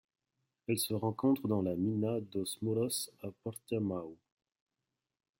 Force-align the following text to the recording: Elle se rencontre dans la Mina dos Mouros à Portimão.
Elle 0.67 0.79
se 0.79 0.95
rencontre 0.95 1.47
dans 1.47 1.61
la 1.61 1.75
Mina 1.75 2.19
dos 2.21 2.47
Mouros 2.63 3.11
à 3.21 3.27
Portimão. 3.43 4.15